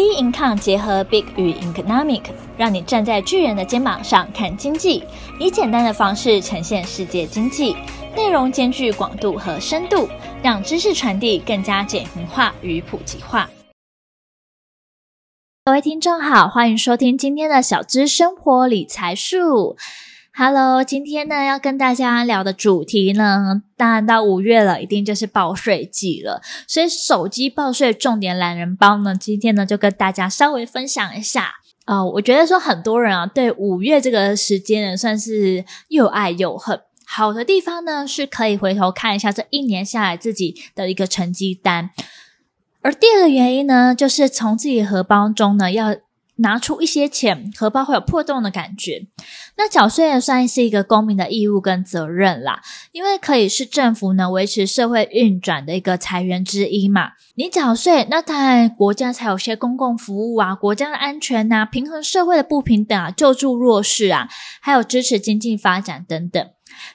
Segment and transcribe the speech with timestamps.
[0.00, 2.22] B Income 结合 Big 与 Economic，
[2.56, 5.04] 让你站在巨人的肩膀上看经济，
[5.38, 7.76] 以简单的方式呈现世界经济，
[8.16, 10.08] 内容兼具广度和深度，
[10.42, 13.50] 让知识传递更加简明化与普及化。
[15.66, 19.76] 各位听众好，欢迎收听今天的小资生活理财术。
[20.32, 26.40] Hello，今天呢要跟大家聊的主题呢，当然到五月了，一定就是报税季了。
[26.66, 31.54] 所以手机报税重点懒人包呢，今天呢就跟大家稍微分享一下。
[31.84, 36.80] 呃，我觉得说很多人啊，对五月这个时间呢，算是又爱又恨。
[37.04, 41.90] 好的地方呢，是可以回头看一下这一年下来自己的一个成绩单。
[42.82, 45.96] 而第二个原因呢，就是从自己荷包中呢要。
[46.40, 49.06] 拿出一些钱，荷包会有破洞的感觉。
[49.56, 52.60] 那缴税也算是一个公民的义务跟责任啦，
[52.92, 57.12] 因为可以是政府能维持社会运转的一个财源之一嘛。
[57.34, 64.28] 你缴税，那当然国家才有些公共服务啊，国家的安全呐、啊，平衡社会的不平等啊，救助弱势啊，
[64.60, 66.50] 还有支持经济发展等等。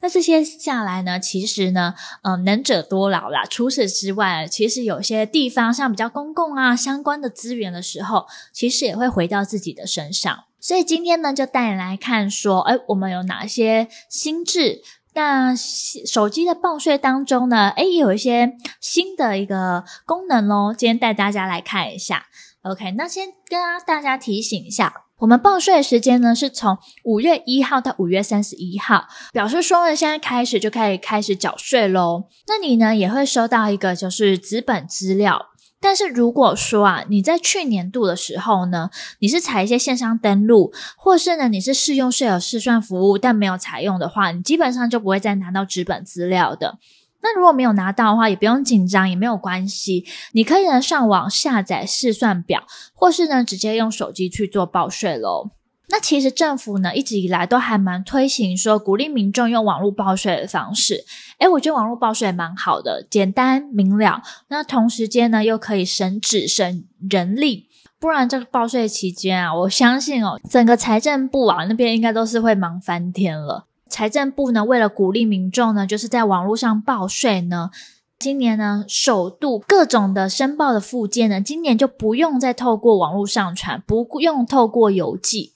[0.00, 3.44] 那这些下来呢，其实呢，嗯、呃，能者多劳啦。
[3.44, 10.44] 除此之外，其实有些地方像比较公共啊相关的资源的时候，其实也会回到自己的身上。
[10.58, 14.82] 所以今天呢，就带你来看说，哎，我们有哪些新智？
[15.12, 20.72] 那手机的报税当中呢，哎，有一些新的一个功能咯。
[20.72, 22.26] 今天带大家来看一下。
[22.62, 25.09] OK，那先跟大家提醒一下。
[25.20, 32.24] 我们报税的时间呢，是从五月一号到五月三十一号，表示说呢，现在开始就可以开始缴税喽。
[32.48, 35.48] 那你呢，也会收到一个就是纸本资料。
[35.78, 46.78] 但是如果说啊，你在去年度的时候呢，你是采一些线上登录，或是呢，你是适用税额试算服务，但没有采用的话，你基本上就不会再拿到纸本资料的。
[47.22, 50.06] 那如果没有拿到的话，也不用紧张，也没有关系。
[50.32, 52.62] 你可以呢上网下载试算表，
[52.94, 55.50] 或是呢直接用手机去做报税喽。
[55.92, 61.04] 那其实政府呢一直以来都还蛮推行说鼓励民众用网络报税的方式。
[61.38, 64.22] 诶，我觉得网络报税蛮好的，简单明了。
[64.48, 67.66] 那同时间呢又可以省纸省人力，
[67.98, 73.66] 不然这个报税期间啊，我相信哦，整个财政部啊那边应该都是会忙翻天了。
[73.90, 77.70] 财政部呢，为了鼓励民众呢，就是在网络上报税呢，
[78.18, 85.52] 今年呢，首度各种的申报的附件呢，今年就不用再透过网络上传，不用透过邮寄，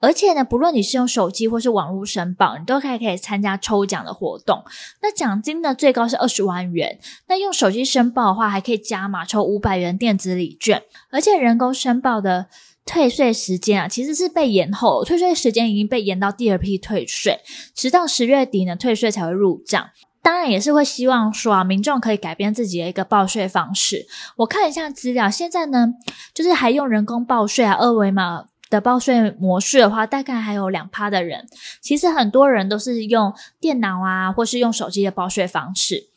[0.00, 4.64] 而且呢，不论你是用手机或是网络申报，你都可以可以参加抽奖的活动。
[5.02, 6.98] 那奖金呢，最高是二十万元。
[7.28, 12.46] 那用手机申报的话，还可以加码抽五百元电子礼券，而且人工申报的。
[12.86, 17.40] 退税时间啊，其实是被延后，退税时间已经被延到第二批退税，
[17.74, 19.90] 直到十月底呢，退税才会入账。
[20.20, 24.06] 当然也是会希望说啊，民众可以改变自己的一个报税方式。
[24.36, 25.94] 我看一下资料，现在呢，
[26.32, 31.46] 就是还用人工报税啊，二维码的报税模式的话，大概还有两趴的人。
[31.82, 36.08] 其实很多人都是用电脑啊，或是用手机的报税方式。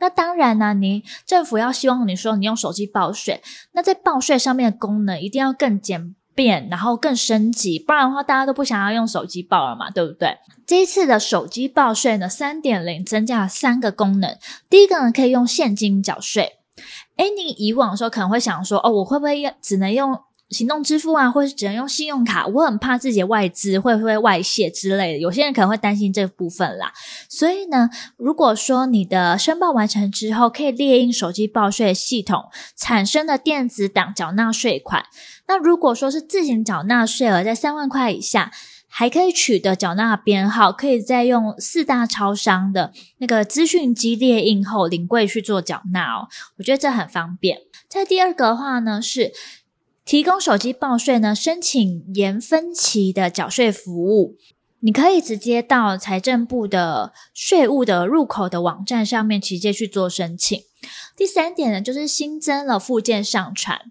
[0.00, 3.40] 那当然呢，你政府要希望你说你用手机报税，
[3.72, 10.38] 那在报税上面的功能一定要更简便，然后更升级，不然的话大家都不想要用手机报了嘛，对不对？
[10.66, 14.36] 这一次的手机报税呢，三点零增加了三个功能，
[14.68, 16.54] 第一个呢可以用现金缴税。
[17.16, 20.18] 诶，你以往的时候可能会想说，哦，我会不会要只能用？
[20.50, 25.18] 行动支付啊，或者是只能用信用卡，我很怕自己的外资会不会外泄之类的。
[25.18, 26.92] 有些人可能会担心这部分啦。
[27.28, 32.46] 所以呢，如果说你的申报完成之后，可以列印手机报税系统
[32.76, 35.04] 产生的电子档缴纳税款。
[35.46, 38.50] 那如果说是自行缴纳税额在三万块以下，
[38.88, 46.26] 还可以取得缴纳编号，可以再用四大超商的那个资讯机列印后临柜去做缴纳哦。
[46.58, 47.58] 我觉得这很方便。
[47.88, 49.32] 在第二个的话呢是。
[50.10, 54.36] 提供手机报税呢，申请延分期的缴税服务，
[54.80, 60.60] 你可以直接到财政部的税务的入口的网站上面直接去做申请。
[61.16, 63.82] 第三点呢，就是新增了附件上传。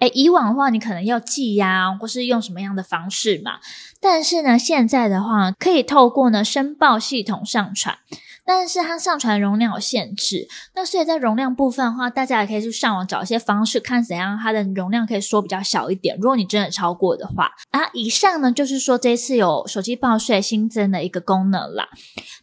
[0.00, 3.52] 诶，以往的话你可能要寄呀，或是用什么样的方式嘛？
[3.98, 7.96] 但是呢，现在的话可以透过呢申报系统上传。
[8.44, 16.16] 但是它上传容量有限制，那所以在容量部分的话，大家也可以去上网找一些方式，看怎样它的容量可以缩比较小一点。
[16.16, 21.88] 如果你真的超过的话，啊，以上呢就是说这次有手机报税新增的一个功能啦。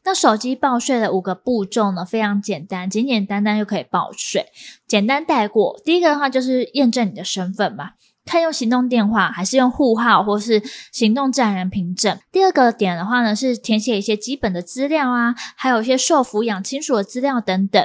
[0.04, 4.48] 那手机报税的五个步骤呢，非常简单，简简单单就可以报税，
[4.88, 5.80] 简单带过。
[5.84, 7.92] 第一个的话就是验证你的身份嘛。
[8.30, 10.62] 看用行动电话还是用户号或是
[10.92, 12.16] 行动自然人凭证。
[12.32, 17.84] 第二个点的话呢，是填写一些基本的资料啊，还有一些受抚养亲属的资料等等。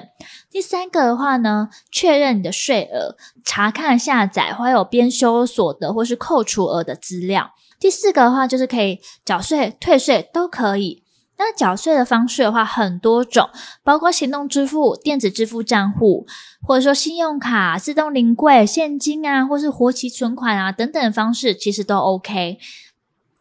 [0.51, 7.53] 第三个的话呢，确认你的税额，查看下载或有编修所得或是扣除额的资料。
[7.81, 11.04] 第四个的话就是可以缴税、退税都可以。
[11.37, 13.51] 那缴税的方式的话很多种，
[13.83, 16.27] 包括行动支付、电子支付账户，
[16.63, 22.59] 或者说信用卡、自动零柜、现金啊，或是活期存款啊等等的方式，其实都 OK。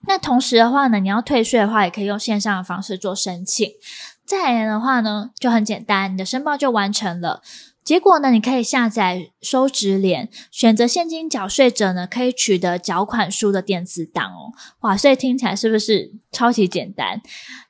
[0.07, 3.69] 那同时的话呢，你要退税的话，也可以用线上的方式做申请。
[4.25, 7.41] 再来的话呢，就很简单，你的申报就完成了。
[7.83, 14.53] 结果呢，你可以下载收执联，选择现金缴税者呢，可以取得缴款书的电子档哦。
[14.81, 17.21] 哇，所以听起来是不是超级简单？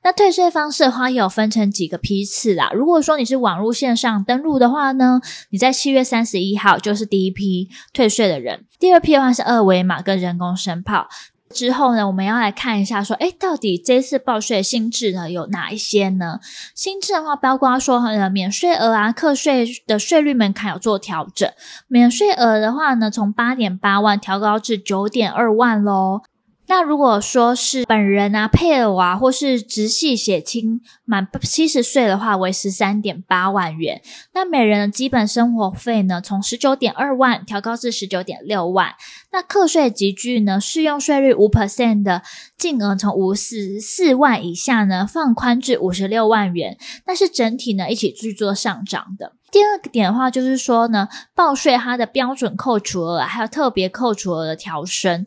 [0.02, 2.70] 那退税方式的话，也有分成几个批次啦。
[2.72, 5.20] 如果说你是网络线上登录的话呢，
[5.50, 11.08] 你在七月三十一号就是第一批退税的人，第二批的话是二维码跟人工申报。
[11.54, 16.40] 之后呢，我们要来看一下，说，诶，到底这次报税新制呢有哪一些呢？
[16.74, 21.48] 新制的话，包括说，呃，免税额啊，课税的税率门槛有做调整。
[21.86, 26.22] 免税额的话呢，从八点八万调高至九点二万喽。
[26.66, 34.00] 那如果说是本人啊、配偶啊，或是直系血亲满七十岁的话，为十三点八万元。
[34.32, 38.94] 那每人的基本生活费呢，从十九点二万调高至十九点六万。
[39.30, 42.22] 那课税集距呢，适用税率五 percent 的
[42.56, 46.78] 金额从五十四万以下呢，放宽至五十六万元。
[47.04, 49.32] 但是整体呢，一起去做上涨的。
[49.50, 55.26] 第二个点的话，就是说呢，报税它的标准扣除额还有特别扣除额的调升。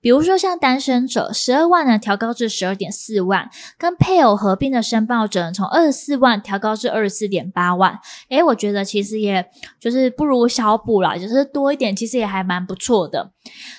[0.00, 7.98] 比如说，像单身者十二万呢，调高至十二点四万；跟配偶合并的申报者，从二十四万调高至二十四点八万。
[8.28, 9.50] 诶，我觉得其实也
[9.80, 13.32] 就是不如小补啦，就是多一点，其实也还蛮不错的。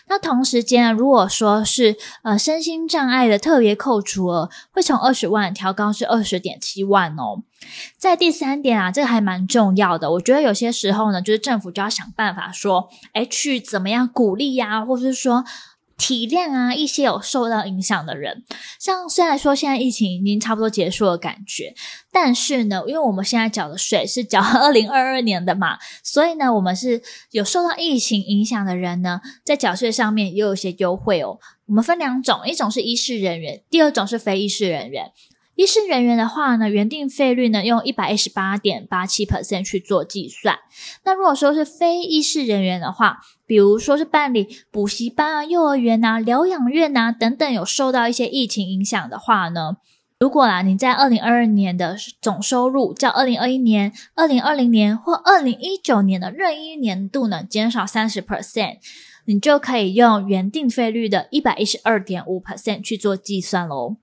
[0.07, 7.44] 那同时间，如果说是呃身心障碍的特别扣除额，会从二十万调高至二十点七万哦。
[7.98, 10.12] 在第三点啊，这个还蛮重要的。
[10.12, 15.45] 我觉得有些时候呢，就是政府就要想办法说，诶，去怎么样鼓励呀，或是说。
[16.00, 18.46] 体谅啊，一些有受到影响的人，
[18.80, 21.75] 像虽然说现在疫情已经差不多结束的感觉，
[22.12, 31.38] 但是呢，因为我们现在缴的税是缴 二零二二年的嘛，所以呢，我们是有受到疫情影响的人呢，在缴税上面也有一些优惠哦。
[31.66, 35.12] 我们分两种，一种是医事人员，第二种是非医事人员。
[35.59, 40.57] 医师人员的话呢，原定费率呢用一百一十八点八七 percent 去做计算。
[41.03, 49.75] 那如果说是非医师人员的话，比如说是办理补习班啊、幼儿园啊、疗养院啊等等，有受到一些疫情影响的话呢，
[50.17, 58.77] 如果啦你在二零二二年的总收入较二零二一年、二零二零年或二零一九年的任意年度呢减少三十 percent，
[59.25, 63.97] 你就可以用原定费率的一百一十二点五 percent 去做计算喽。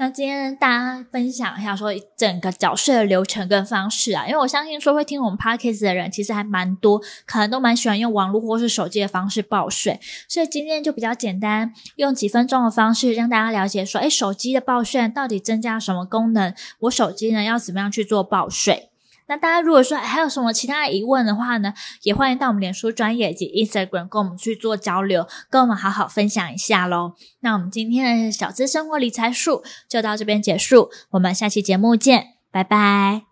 [0.00, 9.98] 那今天大家分享一下说整个缴税的流程跟方式啊，因为我相信说会听我们 podcast 的人其实还蛮多，可能都蛮喜欢用网络或是手机的方式报税，
[10.28, 16.54] 所以今天就比较简单，用几分钟的方式让大家了解说，哎，手机的报税到底增加什么功能？
[16.82, 18.90] 我手机呢要怎么样去做报税？
[19.28, 27.12] 那大家如果说还有什么其他疑问的话呢，也欢迎到我们脸书专业以及 Instagram 跟我们去做交流，跟我们好好分享一下喽。
[27.40, 33.27] 那我们今天的小资生活理财术就到这边结束，我们下期节目见，拜拜。